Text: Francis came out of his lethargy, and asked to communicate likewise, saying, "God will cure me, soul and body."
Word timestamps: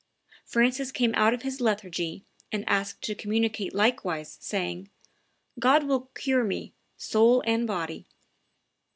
Francis 0.47 0.91
came 0.91 1.13
out 1.13 1.31
of 1.31 1.43
his 1.43 1.61
lethargy, 1.61 2.25
and 2.51 2.67
asked 2.67 3.03
to 3.03 3.13
communicate 3.13 3.71
likewise, 3.71 4.39
saying, 4.41 4.89
"God 5.59 5.83
will 5.83 6.09
cure 6.15 6.43
me, 6.43 6.73
soul 6.97 7.43
and 7.45 7.67
body." 7.67 8.07